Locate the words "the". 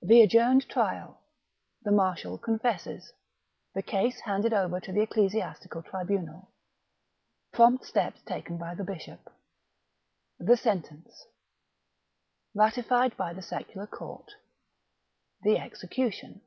0.00-0.22, 1.84-1.90, 3.74-3.82, 4.92-5.00, 8.76-8.84, 10.48-10.56, 13.32-13.42, 15.42-15.58